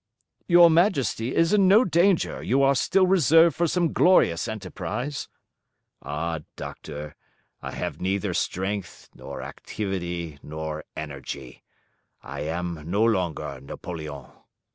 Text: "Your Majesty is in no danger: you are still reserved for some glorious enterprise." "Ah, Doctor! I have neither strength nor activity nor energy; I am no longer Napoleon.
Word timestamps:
"Your 0.47 0.71
Majesty 0.71 1.35
is 1.35 1.53
in 1.53 1.67
no 1.67 1.85
danger: 1.85 2.41
you 2.41 2.63
are 2.63 2.73
still 2.73 3.05
reserved 3.05 3.55
for 3.55 3.67
some 3.67 3.93
glorious 3.93 4.47
enterprise." 4.47 5.27
"Ah, 6.01 6.39
Doctor! 6.55 7.15
I 7.61 7.73
have 7.73 8.01
neither 8.01 8.33
strength 8.33 9.09
nor 9.13 9.43
activity 9.43 10.39
nor 10.41 10.85
energy; 10.95 11.61
I 12.23 12.39
am 12.39 12.89
no 12.89 13.03
longer 13.03 13.61
Napoleon. 13.61 14.25